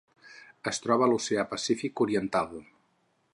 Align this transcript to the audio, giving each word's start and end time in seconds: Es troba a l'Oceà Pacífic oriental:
Es 0.71 0.79
troba 0.85 1.05
a 1.09 1.09
l'Oceà 1.11 1.45
Pacífic 1.51 2.03
oriental: 2.07 2.57